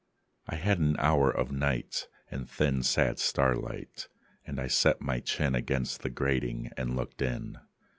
I 0.47 0.55
had 0.55 0.79
an 0.79 0.95
hour 0.97 1.29
of 1.29 1.51
night 1.51 2.07
and 2.31 2.49
thin 2.49 2.81
Sad 2.81 3.19
starlight; 3.19 4.07
and 4.47 4.59
I 4.59 4.65
set 4.65 4.99
my 4.99 5.19
chin 5.19 5.53
Against 5.53 6.01
the 6.01 6.09
grating 6.09 6.71
and 6.75 6.95
looked 6.95 7.21
in. 7.21 7.59